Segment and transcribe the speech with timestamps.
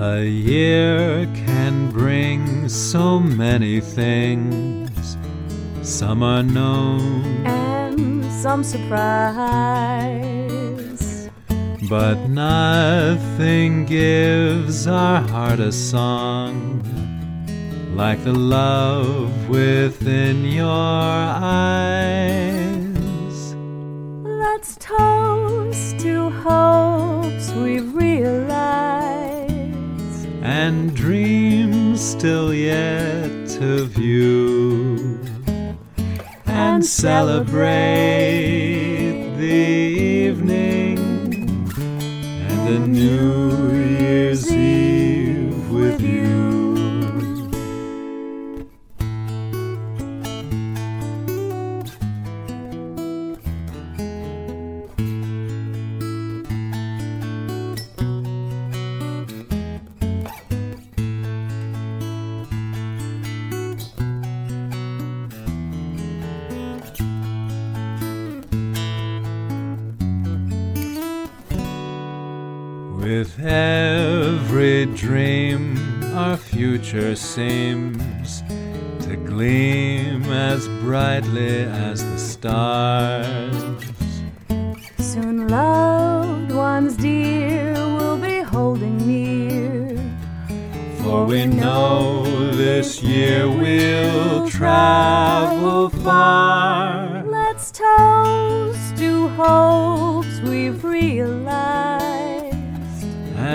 [0.00, 5.16] A year can bring so many things.
[5.82, 9.98] Some are known, and some surprise.
[11.88, 16.82] but nothing gives our heart a song
[17.96, 22.57] like the love within your eyes.
[30.68, 35.18] And dreams still yet to view.
[36.44, 37.64] And celebrate
[39.38, 39.64] the
[40.26, 40.98] evening
[42.50, 44.87] and a New Year's Eve
[73.08, 75.78] With every dream,
[76.14, 78.42] our future seems
[79.00, 83.56] to gleam as brightly as the stars.
[84.98, 89.96] Soon loved ones dear will be holding near.
[91.02, 96.47] For we know this year we'll travel far.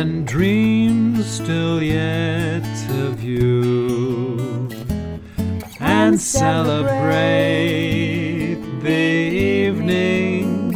[0.00, 4.68] And dreams still yet to view
[5.80, 6.94] and celebrate
[8.80, 8.90] the
[9.66, 10.70] evening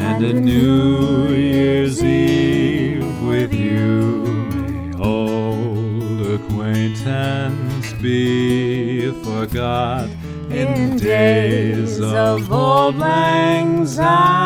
[0.00, 4.24] and a New Year's Eve with you.
[4.54, 10.08] May old acquaintance be forgot
[10.50, 14.39] in days of old lang syne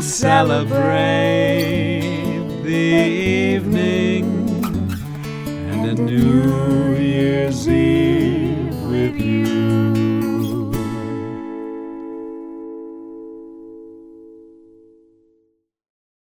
[0.00, 1.49] celebrate